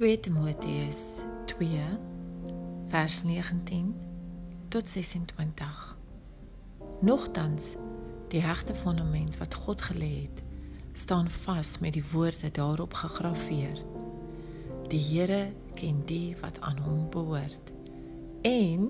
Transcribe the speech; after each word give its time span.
2 0.00 0.20
Timoteus 0.20 1.20
2 1.44 1.80
vers 2.88 3.22
19 3.22 3.96
tot 4.68 4.88
26. 4.88 5.96
Nogtans 7.00 7.74
die 8.32 8.40
regte 8.40 8.74
fundament 8.74 9.36
wat 9.36 9.54
God 9.54 9.82
gelê 9.82 10.22
het, 10.22 10.40
staan 10.96 11.28
vas 11.44 11.78
met 11.84 11.92
die 11.92 12.04
woorde 12.12 12.48
daarop 12.50 12.94
gegraveer. 12.94 13.76
Die 14.88 15.04
Here 15.04 15.52
ken 15.74 16.00
die 16.08 16.32
wat 16.40 16.60
aan 16.60 16.80
hom 16.80 17.10
behoort. 17.12 17.72
En 18.40 18.88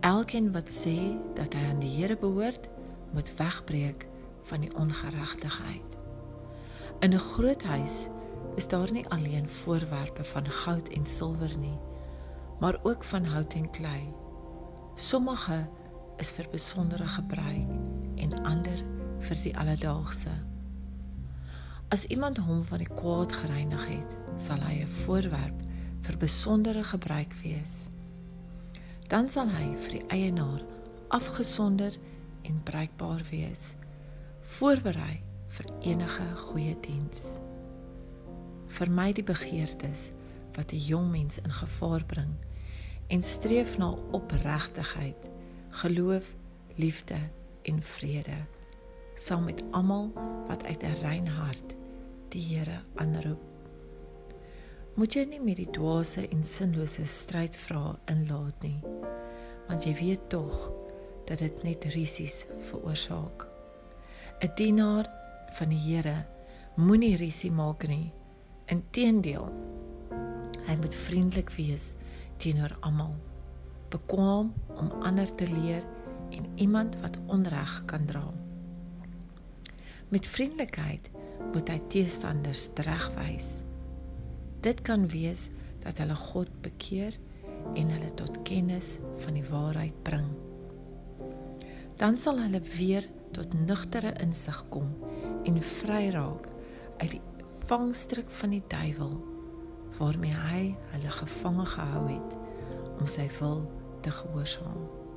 elkeen 0.00 0.52
wat 0.56 0.72
sê 0.72 0.96
dat 1.36 1.52
hy 1.52 1.68
aan 1.68 1.84
die 1.84 1.96
Here 2.00 2.16
behoort, 2.16 2.64
moet 3.12 3.36
wegbreek 3.36 4.08
van 4.48 4.64
die 4.64 4.72
ongeregtigheid. 4.72 5.98
In 7.04 7.12
'n 7.12 7.26
groot 7.36 7.62
huis 7.62 8.08
is 8.58 8.68
daar 8.68 8.92
nie 8.92 9.08
alleen 9.08 9.48
voorwerpe 9.48 10.24
van 10.24 10.50
goud 10.50 10.88
en 10.88 11.06
silwer 11.06 11.58
nie, 11.58 11.78
maar 12.60 12.78
ook 12.82 13.04
van 13.04 13.24
hout 13.24 13.54
en 13.54 13.70
klei. 13.70 14.08
Sommige 14.96 15.68
is 16.16 16.30
vir 16.30 16.48
besondere 16.50 17.06
gebruik 17.06 17.70
en 18.16 18.34
ander 18.42 18.82
vir 19.20 19.42
die 19.42 19.54
alledaagse. 19.58 20.34
As 21.88 22.04
iemand 22.04 22.38
hom 22.42 22.64
van 22.66 22.82
die 22.82 22.90
kwaad 22.90 23.32
gereinig 23.32 23.86
het, 23.86 24.16
sal 24.36 24.60
hy 24.66 24.82
'n 24.82 24.94
voorwerp 25.04 25.62
vir 26.02 26.16
besondere 26.16 26.84
gebruik 26.84 27.32
wees. 27.42 27.86
Dan 29.08 29.28
sal 29.28 29.48
hy 29.48 29.76
vir 29.76 29.90
die 29.90 30.06
eienaar 30.08 30.62
afgesonder 31.08 31.94
en 32.42 32.62
bruikbaar 32.62 33.22
wees, 33.30 33.74
voorberei 34.42 35.20
vir 35.48 35.66
enige 35.80 36.26
goeie 36.36 36.76
diens 36.80 37.47
vermy 38.68 39.12
die 39.12 39.24
begeertes 39.24 40.10
wat 40.54 40.72
'n 40.72 40.84
jong 40.90 41.10
mens 41.10 41.38
in 41.38 41.50
gevaar 41.50 42.04
bring 42.04 42.32
en 43.08 43.22
streef 43.22 43.78
na 43.78 43.94
opregtigheid, 44.10 45.28
geloof, 45.70 46.24
liefde 46.76 47.16
en 47.62 47.82
vrede 47.82 48.38
saam 49.14 49.44
met 49.44 49.62
almal 49.70 50.12
wat 50.48 50.64
uit 50.64 50.82
'n 50.82 51.00
rein 51.02 51.26
hart 51.26 51.74
die 52.28 52.42
Here 52.42 52.80
aanroep. 52.94 53.40
Moet 54.94 55.14
jy 55.14 55.24
nie 55.24 55.40
met 55.40 55.56
die 55.56 55.70
dwaase 55.70 56.28
en 56.28 56.44
sinlose 56.44 57.06
stryd 57.06 57.56
vra 57.56 57.98
inlaat 58.06 58.62
nie, 58.62 58.80
want 59.68 59.84
jy 59.84 59.94
weet 59.94 60.28
tog 60.28 60.72
dat 61.26 61.38
dit 61.38 61.62
net 61.62 61.84
risies 61.84 62.46
veroorsaak. 62.70 63.46
'n 64.40 64.50
Dienaar 64.54 65.06
van 65.54 65.68
die 65.68 65.78
Here 65.78 66.26
moenie 66.76 67.16
risie 67.16 67.50
maak 67.50 67.88
nie 67.88 68.12
Inteendeel, 68.68 69.46
hy 70.66 70.74
moet 70.76 70.94
vriendelik 71.06 71.48
wees 71.56 71.94
teenoor 72.36 72.74
almal, 72.84 73.14
bekwam 73.88 74.50
om 74.76 74.90
ander 75.08 75.30
te 75.40 75.46
leer 75.48 75.86
en 76.36 76.50
iemand 76.60 76.98
wat 77.00 77.16
onreg 77.32 77.72
kan 77.88 78.04
dra. 78.10 78.26
Met 80.12 80.28
vriendelikheid 80.28 81.08
moet 81.54 81.72
hy 81.72 81.78
teestanders 81.94 82.66
regwys. 82.84 83.48
Dit 84.60 84.84
kan 84.84 85.08
wees 85.08 85.46
dat 85.86 86.04
hulle 86.04 86.18
God 86.28 86.52
bekeer 86.60 87.16
en 87.72 87.88
hulle 87.88 88.12
tot 88.20 88.36
kennis 88.44 88.98
van 89.24 89.40
die 89.40 89.46
waarheid 89.48 89.96
bring. 90.04 90.28
Dan 91.96 92.20
sal 92.20 92.36
hulle 92.44 92.60
weer 92.76 93.08
tot 93.32 93.56
nugtere 93.64 94.12
insig 94.20 94.60
kom 94.68 94.92
en 95.48 95.56
vry 95.80 96.10
raak 96.12 96.52
uit 97.00 97.16
die 97.16 97.24
vangstrik 97.68 98.30
van 98.30 98.50
die 98.50 98.62
duiwel 98.66 99.24
waarmee 99.98 100.32
hy 100.32 100.60
hulle 100.92 101.10
gevange 101.10 101.66
gehou 101.66 102.04
het 102.08 102.36
om 103.00 103.06
sy 103.06 103.26
wil 103.40 103.60
te 104.00 104.10
gehoorsaam. 104.10 105.07